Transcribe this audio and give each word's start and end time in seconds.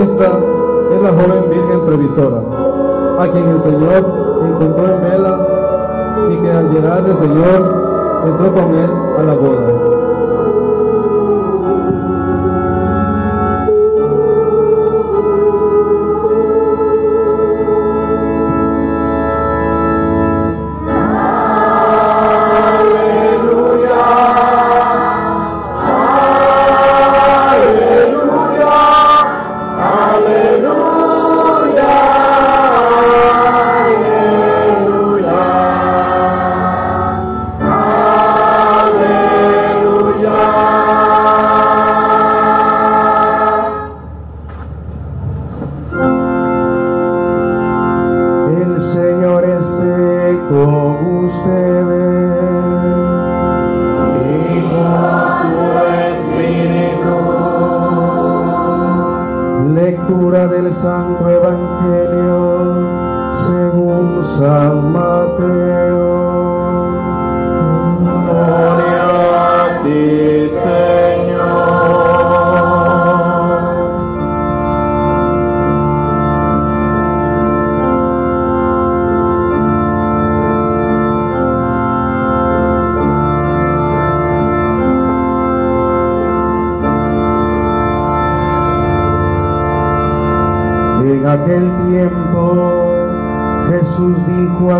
Esta 0.00 0.24
es 0.94 1.02
la 1.02 1.10
joven 1.10 1.50
Virgen 1.50 1.80
Previsora, 1.84 2.40
a 3.18 3.28
quien 3.30 3.48
el 3.48 3.60
Señor 3.60 4.02
encontró 4.48 4.94
en 4.94 5.02
vela 5.02 5.38
y 6.30 6.36
que 6.36 6.50
al 6.50 6.70
llegar 6.70 7.04
el 7.06 7.16
Señor 7.16 8.22
entró 8.26 8.52
con 8.54 8.74
él 8.76 8.90
a 9.18 9.22
la 9.22 9.34
boda. 9.34 9.89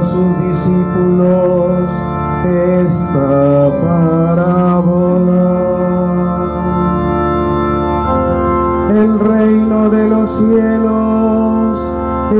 sus 0.03 0.39
discípulos 0.41 1.91
esta 2.45 3.71
parábola. 3.83 5.51
El 8.91 9.19
reino 9.19 9.91
de 9.91 10.09
los 10.09 10.31
cielos 10.31 11.97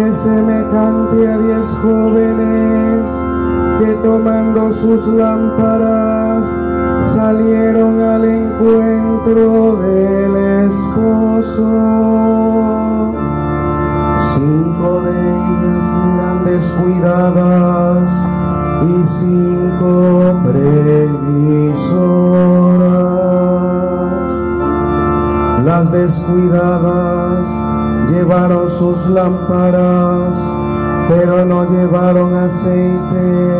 es 0.07 0.19
semejante 0.19 1.29
a 1.29 1.39
diez 1.39 1.67
jóvenes 1.83 3.11
que 3.79 3.95
tomando 4.03 4.73
sus 4.73 5.07
lámparas 5.07 6.47
salieron 7.03 8.01
al 8.01 8.25
encuentro 8.25 9.77
del 9.77 10.37
esposo. 10.67 11.71
Cinco 14.35 15.01
de 15.03 15.11
ellos 15.11 15.80
descuidadas 16.51 18.11
y 18.83 19.07
sin 19.07 19.71
comprevisoras. 19.79 20.61
Las 25.65 25.93
descuidadas 25.93 27.49
llevaron 28.11 28.69
sus 28.69 29.07
lámparas, 29.07 30.39
pero 31.09 31.45
no 31.45 31.65
llevaron 31.71 32.35
aceite 32.35 33.57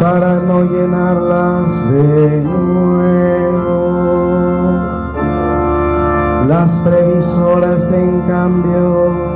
para 0.00 0.34
no 0.40 0.62
llenarlas 0.62 1.90
de 1.90 2.42
nuevo. 2.42 3.86
Las 6.46 6.72
previsoras, 6.84 7.92
en 7.92 8.20
cambio, 8.28 9.35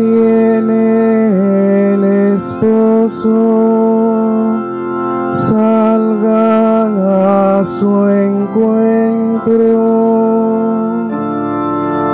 viene 0.00 1.94
el 1.94 2.04
esposo, 2.34 3.34
salgan 5.32 6.98
a 6.98 7.62
su 7.64 8.08
encuentro. 8.08 9.50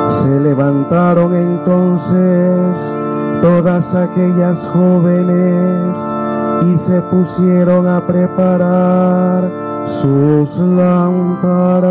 Se 0.09 0.41
levantaron 0.41 1.35
entonces 1.35 2.93
todas 3.41 3.95
aquellas 3.95 4.67
jóvenes 4.69 5.99
y 6.67 6.79
se 6.79 7.01
pusieron 7.03 7.87
a 7.87 8.07
preparar 8.07 9.45
sus 9.87 10.59
lámparas 10.59 11.87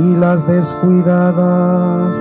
y 0.00 0.16
las 0.16 0.46
descuidadas 0.46 2.16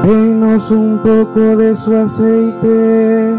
denos 0.05 0.71
un 0.71 0.99
poco 0.99 1.57
de 1.57 1.75
su 1.77 1.97
aceite 1.97 3.35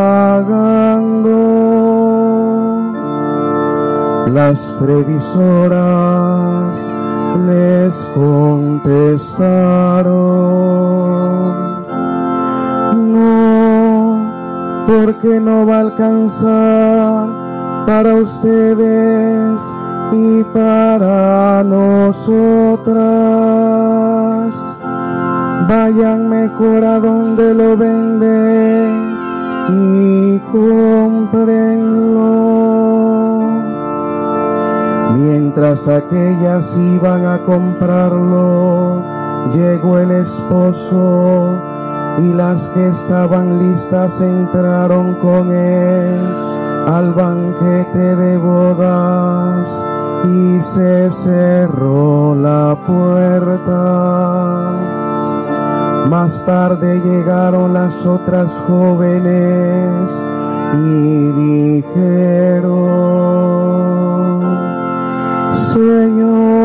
Las 4.33 4.59
previsoras 4.79 6.77
les 7.47 7.95
contestaron, 8.13 9.37
porque 14.87 15.39
no 15.41 15.65
va 15.65 15.77
a 15.77 15.81
alcanzar 15.81 17.27
para 17.85 18.15
ustedes 18.15 19.61
y 20.13 20.43
para 20.53 21.61
nosotras 21.65 22.95
vayan 25.67 26.29
mejor 26.29 26.85
a 26.85 26.99
donde 26.99 27.53
lo 27.53 27.75
venden 27.75 29.17
y 29.69 30.39
comprenlo. 30.51 31.97
Mientras 35.17 35.89
aquellas 35.89 36.77
iban 36.77 37.25
a 37.25 37.39
comprarlo, 37.39 39.01
llegó 39.53 39.99
el 39.99 40.11
esposo 40.11 41.76
y 42.17 42.33
las 42.33 42.67
que 42.69 42.89
estaban 42.89 43.59
listas 43.59 44.19
entraron 44.21 45.13
con 45.15 45.51
él 45.51 46.19
al 46.87 47.13
banquete 47.13 48.15
de 48.15 48.37
bodas 48.37 49.83
y 50.25 50.61
se 50.61 51.11
cerró 51.11 52.33
la 52.33 52.75
puerta. 52.87 53.77
Más 56.09 56.45
tarde 56.45 57.01
llegaron 57.01 57.73
las 57.73 58.05
otras 58.05 58.57
jóvenes 58.67 60.11
y 60.73 61.31
dijeron, 61.81 62.77
Señor, 65.53 66.56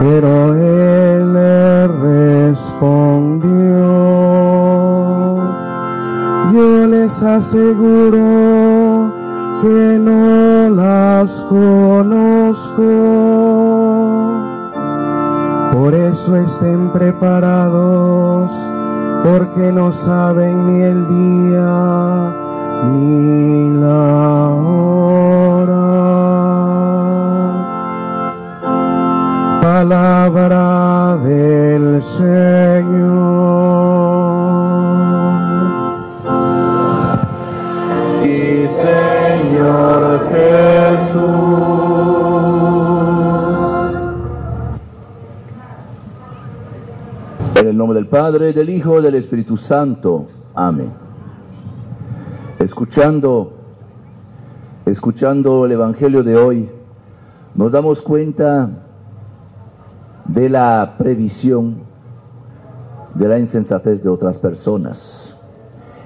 Pero 0.00 0.54
él 0.54 1.32
le 1.34 1.86
respondió, 1.86 3.42
yo 6.52 6.86
les 6.86 7.22
aseguro 7.22 9.12
que 9.60 9.98
no 9.98 10.70
las 10.70 11.30
conozco, 11.50 12.82
por 15.74 15.94
eso 15.94 16.36
estén 16.36 16.88
preparados, 16.88 18.50
porque 19.22 19.70
no 19.70 19.92
saben 19.92 20.66
ni 20.66 20.82
el 20.82 21.06
día 21.08 22.43
Palabra 29.84 31.18
del 31.22 32.00
Señor. 32.00 32.24
Y 38.24 38.66
Señor 38.80 40.20
Jesús. 40.30 41.24
En 47.56 47.66
el 47.68 47.76
nombre 47.76 47.96
del 47.96 48.06
Padre, 48.06 48.54
del 48.54 48.70
Hijo 48.70 49.02
del 49.02 49.16
Espíritu 49.16 49.58
Santo. 49.58 50.26
Amén. 50.54 51.03
Escuchando, 52.64 53.52
escuchando 54.86 55.66
el 55.66 55.72
Evangelio 55.72 56.22
de 56.24 56.34
hoy, 56.38 56.70
nos 57.54 57.70
damos 57.70 58.00
cuenta 58.00 58.70
de 60.24 60.48
la 60.48 60.94
previsión 60.96 61.82
de 63.12 63.28
la 63.28 63.38
insensatez 63.38 64.02
de 64.02 64.08
otras 64.08 64.38
personas. 64.38 65.36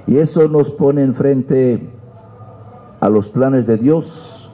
Y 0.08 0.16
eso 0.16 0.48
nos 0.48 0.72
pone 0.72 1.04
enfrente 1.04 1.90
a 2.98 3.08
los 3.08 3.28
planes 3.28 3.64
de 3.64 3.76
Dios, 3.76 4.50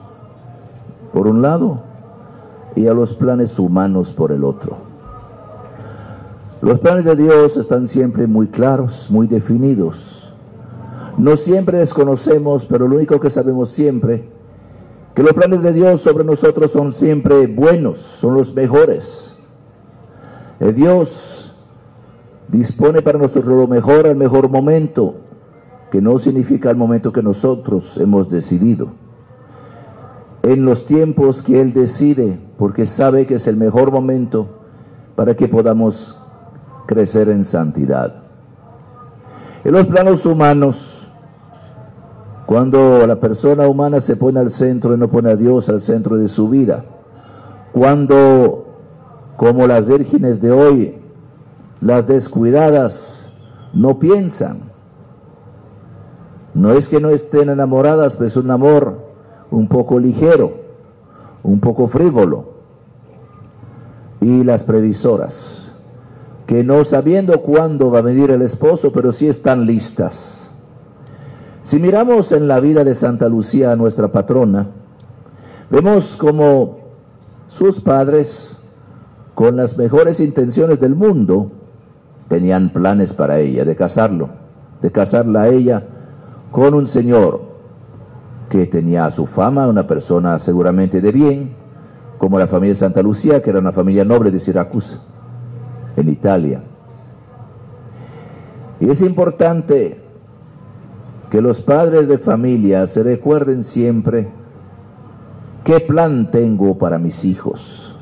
por 1.11 1.25
un 1.25 1.41
lado, 1.41 1.79
y 2.75 2.85
a 2.85 2.93
los 2.93 3.15
planes 3.15 3.57
humanos 3.57 4.13
por 4.13 4.31
el 4.31 4.43
otro. 4.43 4.77
Los 6.61 6.79
planes 6.79 7.05
de 7.05 7.15
Dios 7.15 7.57
están 7.57 7.87
siempre 7.87 8.27
muy 8.27 8.45
claros, 8.45 9.07
muy 9.09 9.25
definidos. 9.25 10.24
No 11.17 11.37
siempre 11.37 11.77
desconocemos, 11.77 12.65
pero 12.65 12.87
lo 12.87 12.95
único 12.97 13.19
que 13.19 13.29
sabemos 13.29 13.69
siempre, 13.69 14.29
que 15.13 15.23
los 15.23 15.33
planes 15.33 15.61
de 15.63 15.71
Dios 15.71 16.01
sobre 16.01 16.25
nosotros 16.25 16.71
son 16.71 16.91
siempre 16.91 17.47
buenos, 17.47 17.99
son 17.99 18.33
los 18.33 18.53
mejores. 18.53 19.37
Eh, 20.59 20.73
Dios 20.73 21.55
dispone 22.49 23.01
para 23.01 23.17
nosotros 23.17 23.45
lo 23.55 23.67
mejor 23.67 24.07
al 24.07 24.17
mejor 24.17 24.49
momento, 24.49 25.15
que 25.89 26.01
no 26.01 26.19
significa 26.19 26.69
el 26.69 26.75
momento 26.75 27.13
que 27.13 27.23
nosotros 27.23 27.97
hemos 27.97 28.29
decidido. 28.29 28.89
En 30.43 30.65
los 30.65 30.85
tiempos 30.85 31.41
que 31.41 31.61
Él 31.61 31.73
decide, 31.73 32.37
porque 32.57 32.85
sabe 32.85 33.25
que 33.25 33.35
es 33.35 33.47
el 33.47 33.55
mejor 33.55 33.91
momento 33.91 34.47
para 35.15 35.35
que 35.35 35.47
podamos 35.47 36.19
crecer 36.85 37.29
en 37.29 37.45
santidad. 37.45 38.23
En 39.63 39.71
los 39.71 39.87
planos 39.87 40.25
humanos, 40.25 40.94
cuando 42.45 43.07
la 43.07 43.15
persona 43.15 43.67
humana 43.67 44.01
se 44.01 44.15
pone 44.15 44.39
al 44.39 44.51
centro 44.51 44.93
y 44.93 44.97
no 44.97 45.07
pone 45.07 45.31
a 45.31 45.35
Dios 45.35 45.67
al 45.69 45.81
centro 45.81 46.17
de 46.17 46.27
su 46.27 46.49
vida, 46.49 46.85
cuando, 47.73 48.65
como 49.35 49.65
las 49.65 49.87
vírgenes 49.87 50.41
de 50.41 50.51
hoy, 50.51 50.97
las 51.81 52.07
descuidadas 52.07 53.25
no 53.73 53.99
piensan, 53.99 54.71
no 56.53 56.71
es 56.71 56.87
que 56.87 57.01
no 57.01 57.09
estén 57.09 57.49
enamoradas, 57.49 58.15
pero 58.15 58.27
es 58.27 58.37
un 58.37 58.51
amor 58.51 58.99
un 59.51 59.67
poco 59.67 59.99
ligero, 59.99 60.53
un 61.43 61.59
poco 61.59 61.87
frívolo. 61.87 62.55
Y 64.21 64.43
las 64.43 64.63
previsoras, 64.63 65.71
que 66.45 66.63
no 66.63 66.85
sabiendo 66.85 67.41
cuándo 67.41 67.91
va 67.91 67.99
a 67.99 68.03
venir 68.03 68.31
el 68.31 68.41
esposo, 68.41 68.91
pero 68.91 69.11
sí 69.11 69.27
están 69.27 69.65
listas. 69.65 70.34
Si 71.65 71.79
miramos 71.79 72.31
en 72.31 72.47
la 72.47 72.59
vida 72.59 72.83
de 72.83 72.93
Santa 72.93 73.27
Lucía, 73.27 73.75
nuestra 73.75 74.09
patrona, 74.09 74.67
vemos 75.71 76.15
como 76.15 76.77
sus 77.47 77.79
padres, 77.79 78.59
con 79.33 79.55
las 79.55 79.75
mejores 79.75 80.19
intenciones 80.19 80.79
del 80.79 80.93
mundo, 80.93 81.51
tenían 82.27 82.69
planes 82.69 83.13
para 83.13 83.39
ella, 83.39 83.65
de 83.65 83.75
casarlo, 83.75 84.29
de 84.79 84.91
casarla 84.91 85.41
a 85.41 85.47
ella 85.47 85.83
con 86.51 86.75
un 86.75 86.85
señor 86.85 87.41
que 88.47 88.67
tenía 88.67 89.09
su 89.09 89.25
fama, 89.25 89.67
una 89.67 89.87
persona 89.87 90.37
seguramente 90.37 91.01
de 91.01 91.11
bien, 91.11 91.55
como 92.19 92.37
la 92.37 92.45
familia 92.45 92.75
de 92.75 92.79
Santa 92.79 93.01
Lucía, 93.01 93.41
que 93.41 93.49
era 93.49 93.57
una 93.57 93.71
familia 93.71 94.05
noble 94.05 94.29
de 94.29 94.39
Siracusa, 94.39 94.99
en 95.97 96.09
Italia. 96.09 96.61
Y 98.79 98.87
es 98.87 99.01
importante 99.01 100.04
que 101.35 101.41
los 101.41 101.59
padres 101.59 102.07
de 102.07 102.17
familia 102.17 102.87
se 102.87 103.03
recuerden 103.03 103.65
siempre 103.65 104.29
qué 105.65 105.81
plan 105.81 106.31
tengo 106.31 106.77
para 106.77 106.97
mis 106.97 107.25
hijos. 107.25 107.93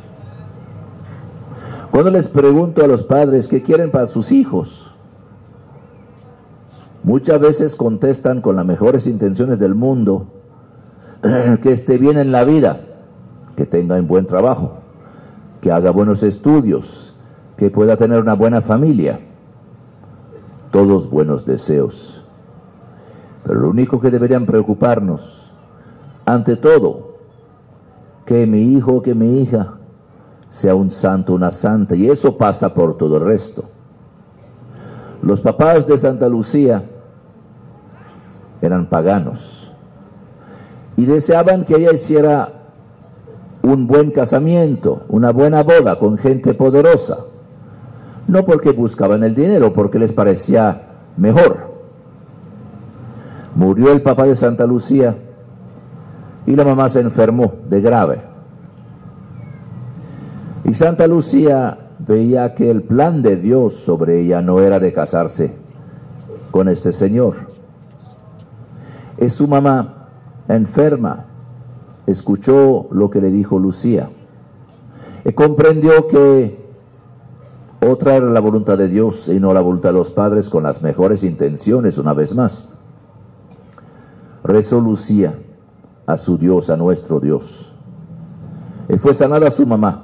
Cuando 1.90 2.12
les 2.12 2.28
pregunto 2.28 2.86
a 2.86 2.88
los 2.88 3.02
padres 3.02 3.48
qué 3.48 3.64
quieren 3.64 3.90
para 3.90 4.06
sus 4.06 4.32
hijos, 4.32 4.88
Muchas 7.02 7.40
veces 7.42 7.76
contestan 7.76 8.40
con 8.40 8.56
las 8.56 8.68
mejores 8.68 9.08
intenciones 9.08 9.58
del 9.58 9.74
mundo 9.74 10.28
que 11.64 11.72
esté 11.72 11.98
bien 11.98 12.20
en 12.20 12.32
la 12.32 12.44
vida, 12.44 12.82
que 13.58 13.66
tenga 13.66 13.96
un 13.96 14.08
buen 14.08 14.28
trabajo, 14.28 14.76
que 15.60 15.72
haga 15.72 15.90
buenos 15.90 16.22
estudios, 16.22 17.16
que 17.58 17.72
pueda 17.72 17.98
tener 17.98 18.22
una 18.22 18.36
buena 18.36 18.62
familia. 18.62 19.20
Todos 20.72 21.10
buenos 21.10 21.48
deseos. 21.48 22.13
Pero 23.44 23.60
lo 23.60 23.70
único 23.70 24.00
que 24.00 24.10
deberían 24.10 24.46
preocuparnos, 24.46 25.52
ante 26.26 26.56
todo, 26.56 27.18
que 28.26 28.46
mi 28.46 28.74
hijo, 28.74 29.02
que 29.02 29.14
mi 29.14 29.42
hija 29.42 29.74
sea 30.50 30.76
un 30.76 30.90
santo, 30.90 31.34
una 31.34 31.52
santa, 31.52 31.96
y 31.96 32.10
eso 32.10 32.38
pasa 32.38 32.74
por 32.74 32.98
todo 32.98 33.18
el 33.18 33.26
resto. 33.26 33.66
Los 35.22 35.42
papás 35.42 35.88
de 35.88 35.98
Santa 35.98 36.28
Lucía 36.28 36.84
eran 38.62 38.88
paganos 38.88 39.72
y 40.96 41.06
deseaban 41.06 41.66
que 41.66 41.76
ella 41.76 41.94
hiciera 41.94 42.50
un 43.62 43.88
buen 43.88 44.12
casamiento, 44.12 45.04
una 45.10 45.32
buena 45.32 45.64
boda 45.64 45.98
con 45.98 46.18
gente 46.18 46.54
poderosa, 46.54 47.18
no 48.28 48.46
porque 48.46 48.72
buscaban 48.72 49.24
el 49.24 49.34
dinero, 49.36 49.74
porque 49.74 50.00
les 50.00 50.12
parecía 50.12 50.84
mejor. 51.18 51.73
Murió 53.56 53.92
el 53.92 54.02
papá 54.02 54.24
de 54.24 54.36
Santa 54.36 54.66
Lucía 54.66 55.16
y 56.46 56.56
la 56.56 56.64
mamá 56.64 56.90
se 56.90 57.02
enfermó 57.02 57.54
de 57.70 57.82
grave. 57.82 58.22
Y 60.64 60.74
Santa 60.74 61.08
Lucía 61.08 61.78
veía 62.00 62.54
que 62.56 62.70
el 62.70 62.84
plan 62.84 63.22
de 63.22 63.36
Dios 63.36 63.76
sobre 63.76 64.22
ella 64.22 64.42
no 64.42 64.60
era 64.60 64.80
de 64.80 64.94
casarse 64.94 65.56
con 66.52 66.68
este 66.70 66.92
señor 66.92 67.54
es 69.18 69.34
su 69.34 69.48
mamá 69.48 70.08
enferma. 70.48 71.26
Escuchó 72.06 72.88
lo 72.92 73.10
que 73.10 73.22
le 73.22 73.32
dijo 73.32 73.60
Lucía. 73.60 74.10
Y 75.24 75.32
comprendió 75.32 76.08
que 76.08 76.62
otra 77.88 78.16
era 78.16 78.26
la 78.28 78.40
voluntad 78.42 78.78
de 78.78 78.90
Dios 78.90 79.30
y 79.30 79.40
no 79.40 79.54
la 79.54 79.62
voluntad 79.62 79.90
de 79.90 80.00
los 80.00 80.12
padres 80.12 80.50
con 80.50 80.64
las 80.64 80.82
mejores 80.82 81.24
intenciones 81.24 81.98
una 81.98 82.14
vez 82.14 82.36
más. 82.36 82.70
Rezó 84.44 84.80
Lucía 84.80 85.34
a 86.06 86.18
su 86.18 86.38
Dios, 86.38 86.70
a 86.70 86.78
nuestro 86.78 87.20
Dios. 87.20 87.74
Y 88.90 88.98
fue 88.98 89.14
sanada 89.14 89.50
su 89.52 89.66
mamá. 89.66 90.04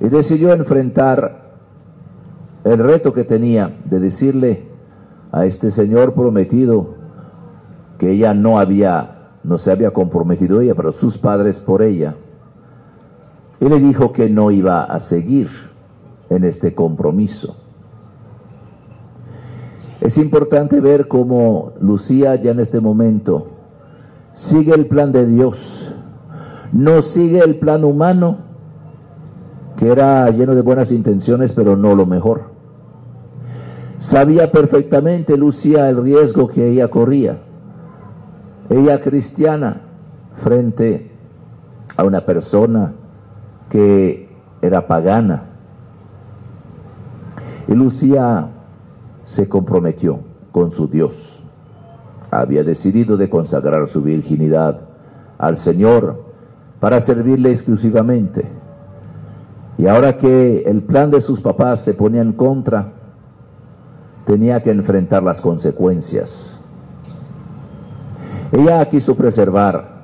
Y 0.00 0.08
decidió 0.08 0.52
enfrentar 0.52 1.50
el 2.64 2.78
reto 2.78 3.12
que 3.12 3.24
tenía 3.24 3.76
de 3.84 4.00
decirle 4.00 4.68
a 5.32 5.46
este 5.46 5.70
Señor 5.70 6.14
prometido, 6.14 6.94
que 7.98 8.12
ella 8.12 8.32
no 8.32 8.58
había, 8.58 9.28
no 9.44 9.58
se 9.58 9.70
había 9.70 9.90
comprometido 9.90 10.60
ella, 10.60 10.74
pero 10.74 10.92
sus 10.92 11.18
padres 11.18 11.58
por 11.58 11.82
ella. 11.82 12.14
Y 13.60 13.68
le 13.68 13.78
dijo 13.78 14.12
que 14.12 14.30
no 14.30 14.50
iba 14.50 14.84
a 14.84 15.00
seguir 15.00 15.48
en 16.30 16.44
este 16.44 16.74
compromiso. 16.74 17.56
Es 20.00 20.16
importante 20.16 20.80
ver 20.80 21.08
cómo 21.08 21.72
Lucía 21.80 22.34
ya 22.36 22.52
en 22.52 22.60
este 22.60 22.80
momento 22.80 23.48
sigue 24.32 24.74
el 24.74 24.86
plan 24.86 25.12
de 25.12 25.26
Dios, 25.26 25.94
no 26.72 27.02
sigue 27.02 27.40
el 27.40 27.56
plan 27.56 27.84
humano, 27.84 28.38
que 29.76 29.88
era 29.88 30.30
lleno 30.30 30.54
de 30.54 30.62
buenas 30.62 30.90
intenciones, 30.90 31.52
pero 31.52 31.76
no 31.76 31.94
lo 31.94 32.06
mejor. 32.06 32.44
Sabía 33.98 34.50
perfectamente 34.50 35.36
Lucía 35.36 35.90
el 35.90 36.02
riesgo 36.02 36.48
que 36.48 36.68
ella 36.68 36.88
corría. 36.88 37.38
Ella 38.70 39.00
cristiana 39.02 39.82
frente 40.42 41.10
a 41.96 42.04
una 42.04 42.24
persona 42.24 42.92
que 43.68 44.30
era 44.62 44.86
pagana. 44.86 45.42
Y 47.68 47.74
Lucía 47.74 48.48
se 49.30 49.48
comprometió 49.48 50.18
con 50.50 50.72
su 50.72 50.88
Dios. 50.88 51.40
Había 52.32 52.64
decidido 52.64 53.16
de 53.16 53.30
consagrar 53.30 53.88
su 53.88 54.02
virginidad 54.02 54.80
al 55.38 55.56
Señor 55.56 56.24
para 56.80 57.00
servirle 57.00 57.52
exclusivamente. 57.52 58.44
Y 59.78 59.86
ahora 59.86 60.16
que 60.16 60.64
el 60.66 60.82
plan 60.82 61.12
de 61.12 61.20
sus 61.20 61.40
papás 61.40 61.80
se 61.80 61.94
ponía 61.94 62.22
en 62.22 62.32
contra, 62.32 62.88
tenía 64.26 64.60
que 64.60 64.72
enfrentar 64.72 65.22
las 65.22 65.40
consecuencias. 65.40 66.58
Ella 68.50 68.84
quiso 68.88 69.14
preservar 69.14 70.00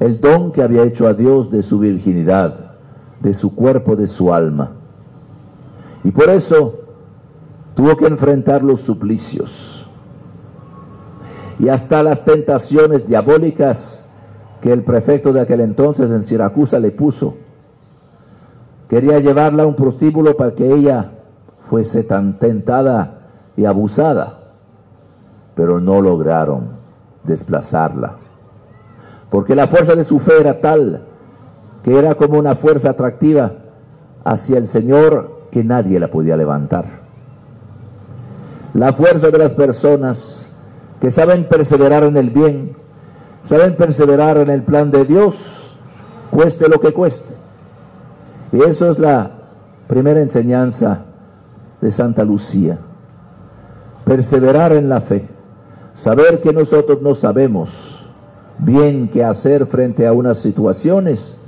el 0.00 0.20
don 0.20 0.52
que 0.52 0.62
había 0.62 0.82
hecho 0.82 1.08
a 1.08 1.14
Dios 1.14 1.50
de 1.50 1.62
su 1.62 1.78
virginidad, 1.78 2.72
de 3.20 3.32
su 3.32 3.54
cuerpo, 3.54 3.96
de 3.96 4.06
su 4.06 4.34
alma. 4.34 4.72
Y 6.04 6.10
por 6.10 6.28
eso 6.28 6.85
tuvo 7.76 7.94
que 7.96 8.06
enfrentar 8.06 8.64
los 8.64 8.80
suplicios 8.80 9.86
y 11.58 11.68
hasta 11.68 12.02
las 12.02 12.24
tentaciones 12.24 13.06
diabólicas 13.06 14.10
que 14.60 14.72
el 14.72 14.82
prefecto 14.82 15.32
de 15.32 15.42
aquel 15.42 15.60
entonces 15.60 16.10
en 16.10 16.24
Siracusa 16.24 16.80
le 16.80 16.90
puso. 16.90 17.36
Quería 18.88 19.20
llevarla 19.20 19.64
a 19.64 19.66
un 19.66 19.74
prostíbulo 19.74 20.36
para 20.36 20.54
que 20.54 20.72
ella 20.72 21.12
fuese 21.60 22.02
tan 22.02 22.38
tentada 22.38 23.28
y 23.56 23.66
abusada, 23.66 24.38
pero 25.54 25.78
no 25.78 26.00
lograron 26.00 26.68
desplazarla. 27.24 28.16
Porque 29.30 29.54
la 29.54 29.66
fuerza 29.66 29.94
de 29.94 30.04
su 30.04 30.18
fe 30.18 30.32
era 30.40 30.60
tal 30.60 31.02
que 31.82 31.98
era 31.98 32.14
como 32.14 32.38
una 32.38 32.54
fuerza 32.54 32.90
atractiva 32.90 33.52
hacia 34.24 34.58
el 34.58 34.66
Señor 34.66 35.42
que 35.50 35.62
nadie 35.62 36.00
la 36.00 36.08
podía 36.08 36.36
levantar. 36.36 37.05
La 38.76 38.92
fuerza 38.92 39.30
de 39.30 39.38
las 39.38 39.54
personas 39.54 40.44
que 41.00 41.10
saben 41.10 41.44
perseverar 41.44 42.04
en 42.04 42.18
el 42.18 42.28
bien, 42.28 42.76
saben 43.42 43.74
perseverar 43.74 44.36
en 44.36 44.50
el 44.50 44.64
plan 44.64 44.90
de 44.90 45.06
Dios, 45.06 45.74
cueste 46.30 46.68
lo 46.68 46.78
que 46.78 46.92
cueste. 46.92 47.32
Y 48.52 48.62
eso 48.62 48.90
es 48.90 48.98
la 48.98 49.30
primera 49.86 50.20
enseñanza 50.20 51.06
de 51.80 51.90
Santa 51.90 52.22
Lucía. 52.22 52.76
Perseverar 54.04 54.72
en 54.72 54.90
la 54.90 55.00
fe. 55.00 55.26
Saber 55.94 56.42
que 56.42 56.52
nosotros 56.52 57.00
no 57.00 57.14
sabemos 57.14 58.04
bien 58.58 59.08
qué 59.08 59.24
hacer 59.24 59.64
frente 59.64 60.06
a 60.06 60.12
unas 60.12 60.36
situaciones, 60.36 61.38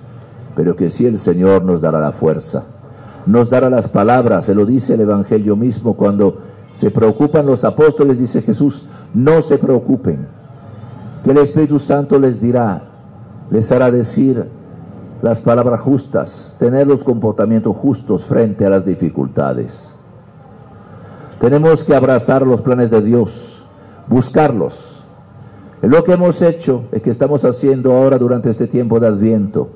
pero 0.56 0.74
que 0.74 0.88
sí 0.88 1.04
el 1.04 1.18
Señor 1.18 1.62
nos 1.62 1.82
dará 1.82 2.00
la 2.00 2.12
fuerza, 2.12 2.64
nos 3.26 3.50
dará 3.50 3.68
las 3.68 3.88
palabras, 3.88 4.46
se 4.46 4.54
lo 4.54 4.64
dice 4.64 4.94
el 4.94 5.02
Evangelio 5.02 5.56
mismo 5.56 5.94
cuando 5.94 6.48
se 6.78 6.92
preocupan 6.92 7.44
los 7.44 7.64
apóstoles, 7.64 8.20
dice 8.20 8.40
Jesús, 8.40 8.86
no 9.12 9.42
se 9.42 9.58
preocupen, 9.58 10.28
que 11.24 11.32
el 11.32 11.38
Espíritu 11.38 11.80
Santo 11.80 12.20
les 12.20 12.40
dirá, 12.40 12.82
les 13.50 13.72
hará 13.72 13.90
decir 13.90 14.44
las 15.20 15.40
palabras 15.40 15.80
justas, 15.80 16.54
tener 16.60 16.86
los 16.86 17.02
comportamientos 17.02 17.76
justos 17.76 18.24
frente 18.24 18.64
a 18.64 18.70
las 18.70 18.86
dificultades. 18.86 19.92
Tenemos 21.40 21.82
que 21.82 21.96
abrazar 21.96 22.46
los 22.46 22.60
planes 22.60 22.92
de 22.92 23.02
Dios, 23.02 23.60
buscarlos. 24.06 25.02
Es 25.82 25.90
lo 25.90 26.04
que 26.04 26.12
hemos 26.12 26.40
hecho 26.42 26.84
y 26.92 27.00
que 27.00 27.10
estamos 27.10 27.44
haciendo 27.44 27.92
ahora 27.92 28.18
durante 28.18 28.50
este 28.50 28.68
tiempo 28.68 29.00
de 29.00 29.08
Adviento. 29.08 29.68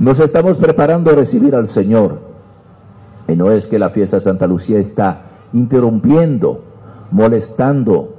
Nos 0.00 0.18
estamos 0.18 0.56
preparando 0.56 1.12
a 1.12 1.14
recibir 1.14 1.54
al 1.54 1.68
Señor. 1.68 2.18
Y 3.28 3.36
no 3.36 3.52
es 3.52 3.68
que 3.68 3.78
la 3.78 3.90
fiesta 3.90 4.16
de 4.16 4.22
Santa 4.22 4.48
Lucía 4.48 4.80
está 4.80 5.26
interrumpiendo, 5.52 6.60
molestando 7.10 8.14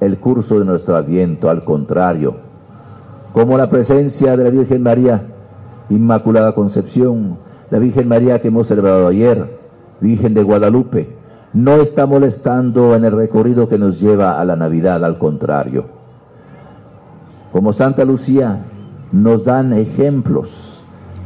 el 0.00 0.18
curso 0.18 0.58
de 0.58 0.64
nuestro 0.64 0.96
Adviento, 0.96 1.50
al 1.50 1.64
contrario, 1.64 2.36
como 3.32 3.58
la 3.58 3.68
presencia 3.68 4.36
de 4.36 4.44
la 4.44 4.50
Virgen 4.50 4.82
María, 4.82 5.22
Inmaculada 5.90 6.54
Concepción, 6.54 7.38
la 7.70 7.78
Virgen 7.78 8.08
María 8.08 8.40
que 8.40 8.48
hemos 8.48 8.66
celebrado 8.66 9.06
ayer, 9.06 9.58
Virgen 10.00 10.34
de 10.34 10.42
Guadalupe, 10.42 11.16
no 11.52 11.76
está 11.76 12.06
molestando 12.06 12.94
en 12.94 13.04
el 13.04 13.12
recorrido 13.12 13.68
que 13.68 13.78
nos 13.78 14.00
lleva 14.00 14.40
a 14.40 14.44
la 14.44 14.56
Navidad, 14.56 15.04
al 15.04 15.18
contrario. 15.18 15.86
Como 17.52 17.72
Santa 17.72 18.04
Lucía 18.04 18.64
nos 19.12 19.44
dan 19.44 19.72
ejemplos 19.72 20.80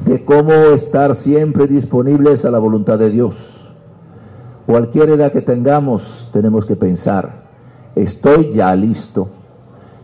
de 0.04 0.25
cómo 0.25 0.52
estar 0.75 1.16
siempre 1.16 1.66
disponibles 1.66 2.45
a 2.45 2.50
la 2.50 2.59
voluntad 2.59 2.99
de 2.99 3.11
Dios. 3.11 3.62
Cualquier 4.66 5.11
edad 5.11 5.33
que 5.33 5.42
tengamos, 5.42 6.31
tenemos 6.33 6.66
que 6.66 6.76
pensar, 6.76 7.42
¿estoy 7.95 8.50
ya 8.50 8.75
listo? 8.75 9.28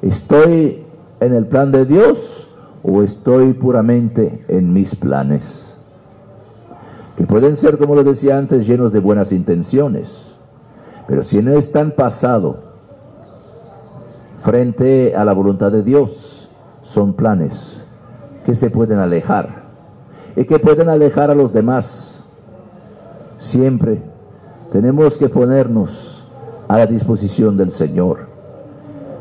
¿Estoy 0.03 0.85
en 1.21 1.35
el 1.35 1.47
plan 1.47 1.73
de 1.73 1.85
Dios 1.85 2.49
o 2.83 3.03
estoy 3.03 3.53
puramente 3.53 4.45
en 4.49 4.73
mis 4.73 4.95
planes? 4.95 5.69
que 7.19 7.27
pueden 7.27 7.57
ser, 7.57 7.79
como 7.79 7.97
lo 7.97 8.05
decía 8.05 8.39
antes, 8.39 8.65
llenos 8.65 8.93
de 8.93 9.01
buenas 9.01 9.33
intenciones, 9.33 10.37
pero 11.09 11.25
si 11.25 11.43
no 11.43 11.59
están 11.59 11.91
pasado 11.91 12.59
frente 14.45 15.17
a 15.17 15.25
la 15.25 15.33
voluntad 15.33 15.73
de 15.73 15.83
Dios, 15.83 16.49
son 16.85 17.15
planes 17.15 17.83
que 18.47 18.55
se 18.55 18.71
pueden 18.71 19.01
alejar 19.01 19.65
y 20.37 20.45
que 20.45 20.61
pueden 20.61 20.89
alejar 20.89 21.29
a 21.29 21.35
los 21.35 21.53
demás. 21.53 22.21
Siempre 23.41 24.01
tenemos 24.73 25.17
que 25.17 25.29
ponernos 25.29 26.23
a 26.69 26.79
la 26.79 26.87
disposición 26.87 27.57
del 27.57 27.73
Señor. 27.73 28.27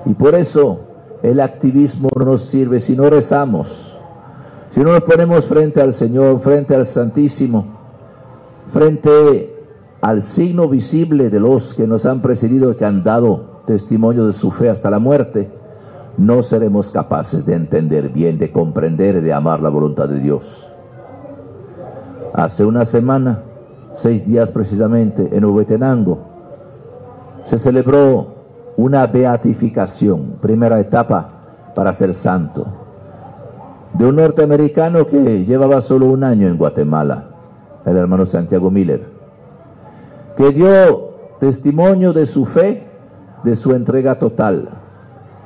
Y 0.05 0.13
por 0.13 0.35
eso 0.35 0.79
el 1.23 1.39
activismo 1.39 2.09
no 2.17 2.25
nos 2.25 2.43
sirve 2.43 2.79
si 2.79 2.95
no 2.95 3.09
rezamos, 3.09 3.95
si 4.71 4.81
no 4.81 4.91
nos 4.91 5.03
ponemos 5.03 5.45
frente 5.45 5.81
al 5.81 5.93
Señor, 5.93 6.39
frente 6.39 6.75
al 6.75 6.85
Santísimo 6.85 7.77
frente 8.71 9.55
al 10.01 10.21
signo 10.21 10.67
visible 10.67 11.29
de 11.29 11.39
los 11.39 11.73
que 11.73 11.87
nos 11.87 12.05
han 12.05 12.21
precedido 12.21 12.71
y 12.71 12.75
que 12.75 12.85
han 12.85 13.03
dado 13.03 13.61
testimonio 13.65 14.27
de 14.27 14.33
su 14.33 14.51
fe 14.51 14.69
hasta 14.69 14.89
la 14.89 14.99
muerte, 14.99 15.49
no 16.17 16.43
seremos 16.43 16.89
capaces 16.89 17.45
de 17.45 17.53
entender 17.53 18.09
bien, 18.09 18.37
de 18.37 18.51
comprender 18.51 19.17
y 19.17 19.21
de 19.21 19.33
amar 19.33 19.61
la 19.61 19.69
voluntad 19.69 20.07
de 20.07 20.19
Dios. 20.19 20.67
Hace 22.33 22.65
una 22.65 22.85
semana, 22.85 23.41
seis 23.97 24.25
días 24.25 24.51
precisamente, 24.51 25.29
en 25.31 25.43
Huetenango, 25.43 26.19
se 27.45 27.57
celebró 27.59 28.35
una 28.77 29.07
beatificación, 29.07 30.35
primera 30.41 30.79
etapa 30.79 31.29
para 31.75 31.91
ser 31.93 32.13
santo, 32.13 32.65
de 33.93 34.05
un 34.05 34.15
norteamericano 34.15 35.07
que 35.07 35.45
llevaba 35.45 35.81
solo 35.81 36.05
un 36.07 36.23
año 36.23 36.47
en 36.47 36.57
Guatemala 36.57 37.25
el 37.87 37.95
hermano 37.95 38.25
Santiago 38.25 38.69
Miller, 38.69 39.05
que 40.35 40.51
dio 40.51 41.07
testimonio 41.39 42.11
de 42.11 42.25
su 42.25 42.45
fe, 42.45 42.83
de 43.43 43.55
su 43.55 43.73
entrega 43.73 44.19
total. 44.19 44.69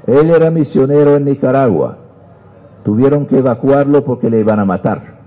Él 0.07 0.31
era 0.31 0.49
misionero 0.49 1.15
en 1.15 1.25
Nicaragua. 1.25 1.97
Tuvieron 2.83 3.27
que 3.27 3.37
evacuarlo 3.37 4.03
porque 4.03 4.29
le 4.29 4.39
iban 4.39 4.59
a 4.59 4.65
matar. 4.65 5.20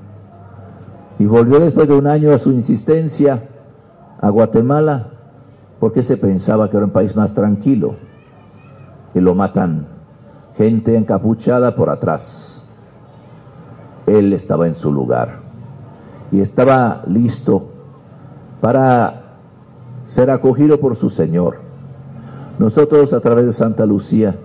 Y 1.25 1.27
volvió 1.27 1.59
después 1.59 1.89
de 1.89 1.95
un 1.95 2.07
año 2.07 2.35
a 2.35 2.39
su 2.39 2.53
insistencia 2.53 3.49
a 4.21 4.29
Guatemala 4.29 5.07
porque 5.81 6.03
se 6.03 6.19
pensaba 6.19 6.69
que 6.69 6.77
era 6.77 6.85
un 6.85 6.93
país 6.93 7.17
más 7.17 7.33
tranquilo. 7.33 7.95
Y 9.15 9.21
lo 9.21 9.35
matan 9.35 9.87
gente 10.55 10.95
encapuchada 10.95 11.75
por 11.75 11.89
atrás. 11.89 12.63
Él 14.07 14.35
estaba 14.35 14.67
en 14.67 14.75
su 14.75 14.93
lugar 14.93 15.39
y 16.31 16.43
estaba 16.43 17.01
listo 17.07 17.69
para 18.61 19.23
ser 20.07 20.31
acogido 20.31 20.79
por 20.79 20.95
su 20.95 21.09
Señor. 21.09 21.57
Nosotros 22.59 23.15
a 23.15 23.21
través 23.21 23.47
de 23.47 23.53
Santa 23.55 23.87
Lucía 23.87 24.37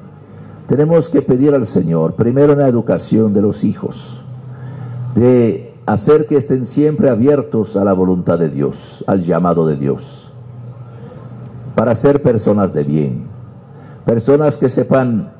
tenemos 0.69 1.09
que 1.09 1.21
pedir 1.21 1.53
al 1.53 1.67
Señor, 1.67 2.13
primero 2.13 2.55
la 2.55 2.69
educación 2.69 3.33
de 3.33 3.41
los 3.41 3.65
hijos, 3.65 4.21
de 5.13 5.68
hacer 5.93 6.27
que 6.27 6.37
estén 6.37 6.67
siempre 6.67 7.09
abiertos 7.09 7.75
a 7.75 7.83
la 7.83 7.93
voluntad 7.93 8.37
de 8.37 8.49
Dios, 8.49 9.03
al 9.07 9.23
llamado 9.23 9.65
de 9.65 9.75
Dios, 9.75 10.29
para 11.73 11.95
ser 11.95 12.21
personas 12.21 12.73
de 12.75 12.83
bien, 12.83 13.23
personas 14.05 14.57
que 14.57 14.69
sepan 14.69 15.31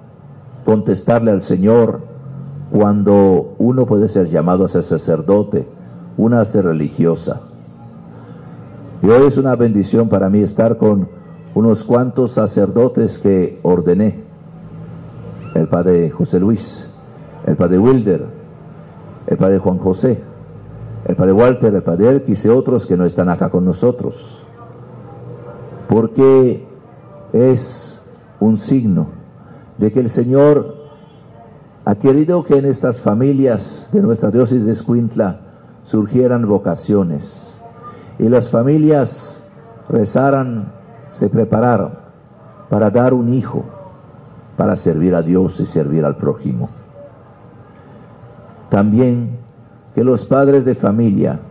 contestarle 0.65 1.29
al 1.29 1.44
Señor 1.44 2.01
cuando 2.72 3.53
uno 3.60 3.86
puede 3.86 4.10
ser 4.10 4.27
llamado 4.29 4.65
a 4.65 4.70
ser 4.70 4.82
sacerdote, 4.82 5.68
una 6.18 6.44
ser 6.46 6.65
religiosa. 6.65 7.41
Y 9.03 9.08
hoy 9.08 9.27
es 9.27 9.38
una 9.38 9.56
bendición 9.56 10.10
para 10.10 10.32
mí 10.32 10.41
estar 10.41 10.77
con 10.77 11.10
unos 11.53 11.84
cuantos 11.84 12.32
sacerdotes 12.32 13.20
que 13.20 13.60
ordené. 13.62 14.24
El 15.53 15.68
padre 15.68 16.10
José 16.10 16.39
Luis, 16.39 16.89
el 17.46 17.56
padre 17.56 17.77
Wilder, 17.77 18.25
el 19.27 19.38
padre 19.38 19.60
Juan 19.60 19.77
José, 19.77 20.24
el 21.06 21.15
padre 21.15 21.34
Walter, 21.34 21.74
el 21.74 21.84
padre 21.84 22.10
Elkis 22.10 22.46
y 22.46 22.50
otros 22.50 22.86
que 22.86 22.98
no 22.98 23.06
están 23.06 23.29
acá 23.29 23.50
con 23.50 23.65
nosotros. 23.65 24.44
Porque 25.88 26.68
es 27.34 28.12
un 28.39 28.58
signo 28.58 29.08
de 29.77 29.91
que 29.91 30.00
el 30.00 30.10
Señor 30.10 30.75
ha 31.86 31.96
querido 31.96 32.44
que 32.44 32.58
en 32.58 32.65
estas 32.65 33.00
familias 33.00 33.89
de 33.91 34.01
nuestra 34.01 34.29
diócesis 34.29 34.65
de 34.65 34.74
Escuintla 34.74 35.39
surgieran 35.84 36.48
vocaciones 36.48 37.58
y 38.20 38.29
las 38.29 38.50
familias 38.50 39.50
rezaran, 39.88 40.72
se 41.10 41.29
prepararon 41.29 41.94
para 42.70 42.91
dar 42.91 43.13
un 43.13 43.34
hijo, 43.34 43.63
para 44.58 44.75
servir 44.75 45.15
a 45.15 45.22
Dios 45.22 45.60
y 45.60 45.65
servir 45.65 46.06
al 46.06 46.18
prójimo. 46.18 46.70
También 48.70 49.39
que 50.00 50.06
los 50.06 50.24
padres 50.24 50.63
de 50.63 50.75
familia 50.75 51.41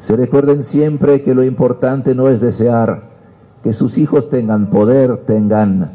se 0.00 0.16
recuerden 0.16 0.62
siempre 0.62 1.20
que 1.20 1.34
lo 1.34 1.44
importante 1.44 2.14
no 2.14 2.30
es 2.30 2.40
desear 2.40 3.02
que 3.62 3.74
sus 3.74 3.98
hijos 3.98 4.30
tengan 4.30 4.70
poder, 4.70 5.18
tengan 5.26 5.90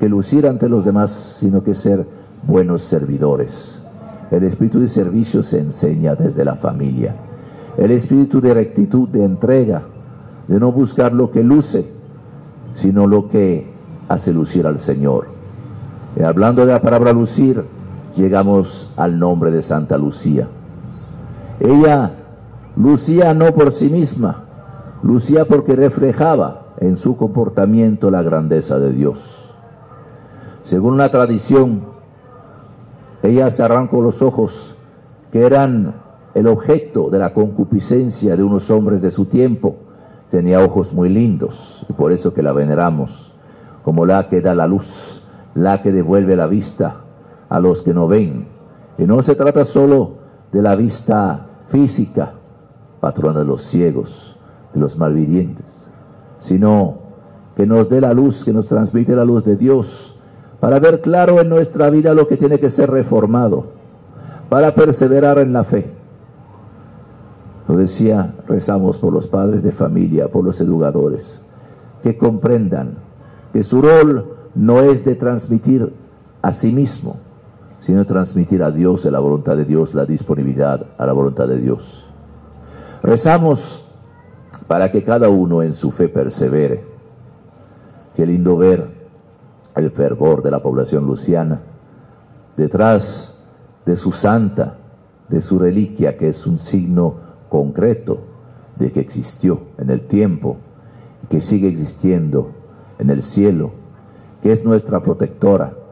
que 0.00 0.08
lucir 0.08 0.46
ante 0.46 0.70
los 0.70 0.86
demás, 0.86 1.10
sino 1.38 1.62
que 1.62 1.74
ser 1.74 2.06
buenos 2.46 2.80
servidores. 2.80 3.82
El 4.30 4.44
espíritu 4.44 4.80
de 4.80 4.88
servicio 4.88 5.42
se 5.42 5.60
enseña 5.60 6.14
desde 6.14 6.46
la 6.46 6.54
familia. 6.54 7.14
El 7.76 7.90
espíritu 7.90 8.40
de 8.40 8.54
rectitud, 8.54 9.06
de 9.10 9.22
entrega, 9.22 9.82
de 10.48 10.58
no 10.58 10.72
buscar 10.72 11.12
lo 11.12 11.30
que 11.30 11.44
luce, 11.44 11.86
sino 12.72 13.06
lo 13.06 13.28
que 13.28 13.66
hace 14.08 14.32
lucir 14.32 14.66
al 14.66 14.78
Señor. 14.78 15.26
Y 16.18 16.22
hablando 16.22 16.64
de 16.64 16.72
la 16.72 16.80
palabra 16.80 17.12
lucir, 17.12 17.62
llegamos 18.16 18.92
al 18.96 19.18
nombre 19.18 19.50
de 19.50 19.62
Santa 19.62 19.98
Lucía. 19.98 20.48
Ella 21.60 22.12
lucía 22.76 23.34
no 23.34 23.54
por 23.54 23.72
sí 23.72 23.88
misma, 23.88 24.44
lucía 25.02 25.44
porque 25.44 25.76
reflejaba 25.76 26.62
en 26.78 26.96
su 26.96 27.16
comportamiento 27.16 28.10
la 28.10 28.22
grandeza 28.22 28.78
de 28.78 28.92
Dios. 28.92 29.50
Según 30.62 30.96
la 30.96 31.10
tradición, 31.10 31.82
ella 33.22 33.50
se 33.50 33.62
arrancó 33.62 34.02
los 34.02 34.22
ojos 34.22 34.74
que 35.30 35.44
eran 35.44 35.94
el 36.34 36.46
objeto 36.48 37.10
de 37.10 37.18
la 37.18 37.32
concupiscencia 37.32 38.36
de 38.36 38.42
unos 38.42 38.70
hombres 38.70 39.02
de 39.02 39.10
su 39.10 39.26
tiempo. 39.26 39.76
Tenía 40.30 40.60
ojos 40.64 40.92
muy 40.92 41.08
lindos 41.08 41.86
y 41.88 41.92
por 41.92 42.12
eso 42.12 42.34
que 42.34 42.42
la 42.42 42.52
veneramos 42.52 43.32
como 43.84 44.06
la 44.06 44.28
que 44.28 44.40
da 44.40 44.54
la 44.54 44.66
luz, 44.66 45.22
la 45.54 45.82
que 45.82 45.92
devuelve 45.92 46.34
la 46.36 46.46
vista 46.46 47.03
a 47.54 47.60
los 47.60 47.82
que 47.82 47.94
no 47.94 48.08
ven. 48.08 48.46
Y 48.98 49.04
no 49.04 49.22
se 49.22 49.36
trata 49.36 49.64
solo 49.64 50.16
de 50.50 50.60
la 50.60 50.74
vista 50.74 51.46
física, 51.68 52.32
patrona 53.00 53.40
de 53.40 53.44
los 53.44 53.62
ciegos, 53.62 54.36
de 54.72 54.80
los 54.80 54.98
malvivientes, 54.98 55.64
sino 56.38 56.98
que 57.56 57.64
nos 57.64 57.88
dé 57.88 58.00
la 58.00 58.12
luz, 58.12 58.44
que 58.44 58.52
nos 58.52 58.66
transmite 58.66 59.14
la 59.14 59.24
luz 59.24 59.44
de 59.44 59.56
Dios, 59.56 60.20
para 60.58 60.80
ver 60.80 61.00
claro 61.00 61.40
en 61.40 61.48
nuestra 61.48 61.90
vida 61.90 62.12
lo 62.12 62.26
que 62.26 62.36
tiene 62.36 62.58
que 62.58 62.70
ser 62.70 62.90
reformado, 62.90 63.66
para 64.48 64.74
perseverar 64.74 65.38
en 65.38 65.52
la 65.52 65.62
fe. 65.62 65.92
Lo 67.68 67.76
decía, 67.76 68.34
rezamos 68.48 68.98
por 68.98 69.12
los 69.12 69.28
padres 69.28 69.62
de 69.62 69.70
familia, 69.70 70.26
por 70.26 70.44
los 70.44 70.60
educadores, 70.60 71.40
que 72.02 72.18
comprendan 72.18 72.96
que 73.52 73.62
su 73.62 73.80
rol 73.80 74.24
no 74.56 74.80
es 74.80 75.04
de 75.04 75.14
transmitir 75.14 75.92
a 76.42 76.52
sí 76.52 76.72
mismo, 76.72 77.16
sino 77.84 78.06
transmitir 78.06 78.62
a 78.62 78.70
Dios, 78.70 79.04
a 79.04 79.10
la 79.10 79.18
voluntad 79.18 79.58
de 79.58 79.66
Dios, 79.66 79.92
la 79.92 80.06
disponibilidad 80.06 80.86
a 80.96 81.04
la 81.04 81.12
voluntad 81.12 81.46
de 81.46 81.58
Dios. 81.58 82.06
Rezamos 83.02 83.92
para 84.66 84.90
que 84.90 85.04
cada 85.04 85.28
uno 85.28 85.62
en 85.62 85.74
su 85.74 85.90
fe 85.90 86.08
persevere. 86.08 86.82
Qué 88.16 88.24
lindo 88.24 88.56
ver 88.56 88.88
el 89.76 89.90
fervor 89.90 90.42
de 90.42 90.50
la 90.50 90.62
población 90.62 91.04
luciana 91.04 91.60
detrás 92.56 93.44
de 93.84 93.96
su 93.96 94.12
santa, 94.12 94.78
de 95.28 95.42
su 95.42 95.58
reliquia, 95.58 96.16
que 96.16 96.30
es 96.30 96.46
un 96.46 96.58
signo 96.58 97.16
concreto 97.50 98.20
de 98.78 98.92
que 98.92 99.00
existió 99.00 99.60
en 99.76 99.90
el 99.90 100.06
tiempo, 100.06 100.56
que 101.28 101.42
sigue 101.42 101.68
existiendo 101.68 102.50
en 102.98 103.10
el 103.10 103.22
cielo, 103.22 103.72
que 104.42 104.52
es 104.52 104.64
nuestra 104.64 105.02
protectora 105.02 105.83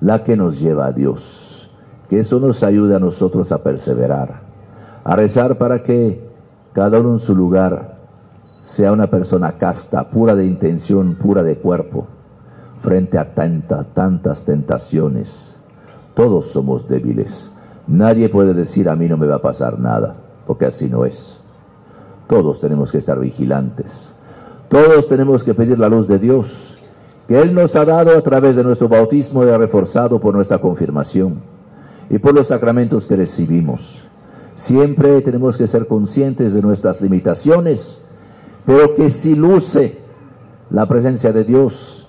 la 0.00 0.24
que 0.24 0.36
nos 0.36 0.60
lleva 0.60 0.86
a 0.86 0.92
Dios. 0.92 1.70
Que 2.08 2.20
eso 2.20 2.38
nos 2.38 2.62
ayude 2.62 2.94
a 2.94 3.00
nosotros 3.00 3.50
a 3.52 3.62
perseverar, 3.62 4.40
a 5.02 5.16
rezar 5.16 5.58
para 5.58 5.82
que 5.82 6.28
cada 6.72 7.00
uno 7.00 7.12
en 7.12 7.18
su 7.18 7.34
lugar 7.34 7.96
sea 8.62 8.92
una 8.92 9.08
persona 9.08 9.52
casta, 9.52 10.10
pura 10.10 10.34
de 10.34 10.44
intención, 10.44 11.14
pura 11.14 11.42
de 11.42 11.56
cuerpo, 11.56 12.06
frente 12.80 13.18
a 13.18 13.34
tantas, 13.34 13.86
tantas 13.94 14.44
tentaciones. 14.44 15.56
Todos 16.14 16.48
somos 16.48 16.88
débiles. 16.88 17.50
Nadie 17.86 18.28
puede 18.28 18.54
decir 18.54 18.88
a 18.88 18.96
mí 18.96 19.08
no 19.08 19.16
me 19.16 19.26
va 19.26 19.36
a 19.36 19.42
pasar 19.42 19.78
nada, 19.78 20.16
porque 20.46 20.66
así 20.66 20.88
no 20.88 21.04
es. 21.04 21.40
Todos 22.28 22.60
tenemos 22.60 22.90
que 22.90 22.98
estar 22.98 23.18
vigilantes. 23.18 24.12
Todos 24.68 25.08
tenemos 25.08 25.44
que 25.44 25.54
pedir 25.54 25.78
la 25.78 25.88
luz 25.88 26.08
de 26.08 26.18
Dios 26.18 26.75
que 27.26 27.40
Él 27.40 27.54
nos 27.54 27.74
ha 27.74 27.84
dado 27.84 28.16
a 28.16 28.22
través 28.22 28.56
de 28.56 28.62
nuestro 28.62 28.88
bautismo 28.88 29.44
y 29.44 29.50
ha 29.50 29.58
reforzado 29.58 30.20
por 30.20 30.34
nuestra 30.34 30.58
confirmación 30.58 31.40
y 32.08 32.18
por 32.18 32.34
los 32.34 32.48
sacramentos 32.48 33.06
que 33.06 33.16
recibimos. 33.16 34.02
Siempre 34.54 35.20
tenemos 35.22 35.56
que 35.56 35.66
ser 35.66 35.86
conscientes 35.86 36.54
de 36.54 36.62
nuestras 36.62 37.00
limitaciones, 37.00 38.00
pero 38.64 38.94
que 38.94 39.10
si 39.10 39.34
luce 39.34 39.98
la 40.70 40.86
presencia 40.86 41.32
de 41.32 41.44
Dios, 41.44 42.06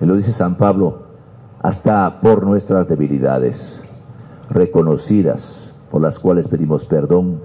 y 0.00 0.06
lo 0.06 0.16
dice 0.16 0.32
San 0.32 0.56
Pablo, 0.56 1.06
hasta 1.60 2.20
por 2.20 2.44
nuestras 2.44 2.88
debilidades, 2.88 3.82
reconocidas, 4.48 5.74
por 5.90 6.00
las 6.00 6.18
cuales 6.18 6.46
pedimos 6.46 6.84
perdón, 6.84 7.40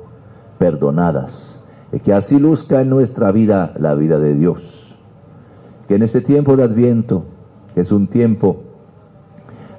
perdonadas, 0.60 1.60
y 1.92 2.00
que 2.00 2.14
así 2.14 2.40
luzca 2.40 2.82
en 2.82 2.90
nuestra 2.90 3.32
vida 3.32 3.74
la 3.80 3.96
vida 3.96 4.20
de 4.20 4.36
Dios 4.36 4.81
que 5.92 5.96
en 5.96 6.04
este 6.04 6.22
tiempo 6.22 6.56
de 6.56 6.64
Adviento, 6.64 7.26
que 7.76 7.82
es 7.82 7.92
un 7.92 8.08
tiempo 8.08 8.62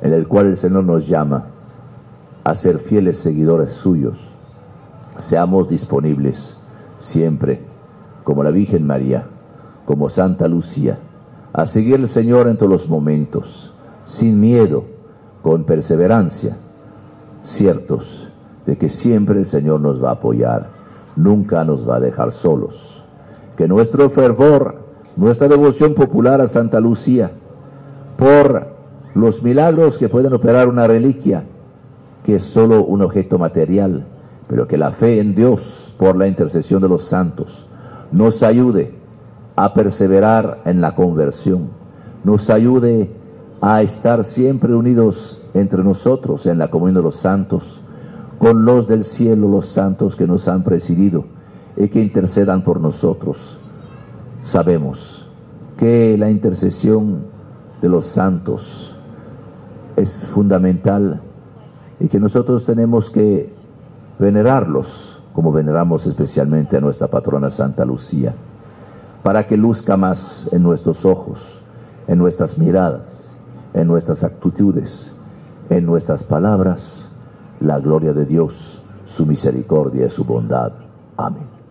en 0.02 0.12
el 0.12 0.28
cual 0.28 0.48
el 0.48 0.58
Señor 0.58 0.84
nos 0.84 1.08
llama 1.08 1.46
a 2.44 2.54
ser 2.54 2.80
fieles 2.80 3.16
seguidores 3.16 3.72
suyos, 3.72 4.18
seamos 5.16 5.70
disponibles 5.70 6.58
siempre, 6.98 7.62
como 8.24 8.44
la 8.44 8.50
Virgen 8.50 8.86
María, 8.86 9.24
como 9.86 10.10
Santa 10.10 10.48
Lucía, 10.48 10.98
a 11.54 11.64
seguir 11.64 11.94
al 11.94 12.10
Señor 12.10 12.46
en 12.46 12.58
todos 12.58 12.70
los 12.70 12.90
momentos, 12.90 13.72
sin 14.04 14.38
miedo, 14.38 14.84
con 15.42 15.64
perseverancia, 15.64 16.58
ciertos 17.42 18.28
de 18.66 18.76
que 18.76 18.90
siempre 18.90 19.38
el 19.38 19.46
Señor 19.46 19.80
nos 19.80 20.04
va 20.04 20.10
a 20.10 20.16
apoyar, 20.16 20.68
nunca 21.16 21.64
nos 21.64 21.88
va 21.88 21.96
a 21.96 22.00
dejar 22.00 22.32
solos. 22.32 23.02
Que 23.56 23.66
nuestro 23.66 24.10
fervor 24.10 24.81
nuestra 25.16 25.48
devoción 25.48 25.94
popular 25.94 26.40
a 26.40 26.48
Santa 26.48 26.80
Lucía 26.80 27.30
por 28.16 28.66
los 29.14 29.42
milagros 29.42 29.98
que 29.98 30.08
pueden 30.08 30.32
operar 30.32 30.68
una 30.68 30.86
reliquia 30.86 31.44
que 32.24 32.36
es 32.36 32.44
solo 32.44 32.84
un 32.84 33.02
objeto 33.02 33.38
material, 33.38 34.04
pero 34.48 34.66
que 34.66 34.78
la 34.78 34.92
fe 34.92 35.20
en 35.20 35.34
Dios 35.34 35.94
por 35.98 36.16
la 36.16 36.28
intercesión 36.28 36.80
de 36.80 36.88
los 36.88 37.04
santos 37.04 37.66
nos 38.12 38.42
ayude 38.42 38.94
a 39.56 39.74
perseverar 39.74 40.60
en 40.64 40.80
la 40.80 40.94
conversión, 40.94 41.70
nos 42.24 42.48
ayude 42.48 43.10
a 43.60 43.82
estar 43.82 44.24
siempre 44.24 44.74
unidos 44.74 45.42
entre 45.52 45.82
nosotros 45.82 46.46
en 46.46 46.58
la 46.58 46.70
comunión 46.70 46.96
de 46.96 47.02
los 47.02 47.16
santos, 47.16 47.80
con 48.38 48.64
los 48.64 48.88
del 48.88 49.04
cielo, 49.04 49.48
los 49.48 49.66
santos 49.66 50.16
que 50.16 50.26
nos 50.26 50.48
han 50.48 50.62
presidido 50.62 51.24
y 51.76 51.88
que 51.88 52.00
intercedan 52.00 52.62
por 52.62 52.80
nosotros 52.80 53.58
sabemos 54.42 55.28
que 55.76 56.16
la 56.18 56.30
intercesión 56.30 57.24
de 57.80 57.88
los 57.88 58.06
santos 58.06 58.94
es 59.96 60.26
fundamental 60.26 61.20
y 62.00 62.08
que 62.08 62.20
nosotros 62.20 62.64
tenemos 62.64 63.10
que 63.10 63.52
venerarlos 64.18 65.12
como 65.32 65.52
veneramos 65.52 66.06
especialmente 66.06 66.76
a 66.76 66.80
nuestra 66.80 67.08
patrona 67.08 67.50
Santa 67.50 67.84
Lucía, 67.84 68.34
para 69.22 69.46
que 69.46 69.56
luzca 69.56 69.96
más 69.96 70.48
en 70.52 70.62
nuestros 70.62 71.04
ojos, 71.04 71.60
en 72.06 72.18
nuestras 72.18 72.58
miradas, 72.58 73.02
en 73.72 73.86
nuestras 73.86 74.24
actitudes, 74.24 75.12
en 75.70 75.86
nuestras 75.86 76.22
palabras, 76.22 77.08
la 77.60 77.78
gloria 77.78 78.12
de 78.12 78.26
Dios, 78.26 78.82
su 79.06 79.24
misericordia 79.24 80.06
y 80.06 80.10
su 80.10 80.24
bondad. 80.24 80.72
Amén. 81.16 81.61